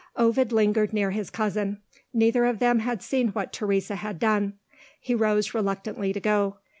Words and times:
Ovid 0.15 0.51
lingered 0.51 0.93
near 0.93 1.11
his 1.11 1.29
cousin: 1.29 1.79
neither 2.11 2.45
of 2.45 2.57
them 2.57 2.79
had 2.79 3.03
seen 3.03 3.27
what 3.33 3.53
Teresa 3.53 3.97
had 3.97 4.17
done. 4.17 4.53
He 4.99 5.13
rose 5.13 5.53
reluctantly 5.53 6.11
to 6.11 6.19
go. 6.19 6.57